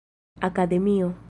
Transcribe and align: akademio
akademio 0.41 1.13